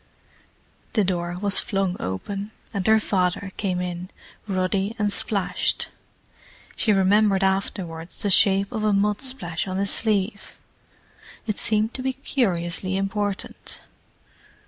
The 0.93 1.03
door 1.03 1.37
was 1.39 1.59
flung 1.59 1.95
open, 1.99 2.49
and 2.73 2.87
her 2.87 2.99
father 2.99 3.51
came 3.57 3.79
in, 3.79 4.09
ruddy 4.47 4.95
and 4.97 5.13
splashed. 5.13 5.89
She 6.75 6.91
remembered 6.91 7.43
afterwards 7.43 8.19
the 8.23 8.31
shape 8.31 8.71
of 8.71 8.83
a 8.83 8.93
mud 8.93 9.21
splash 9.21 9.67
on 9.67 9.77
his 9.77 9.91
sleeve. 9.91 10.57
It 11.45 11.59
seemed 11.59 11.93
to 11.93 12.01
be 12.01 12.13
curiously 12.13 12.97
important. 12.97 13.81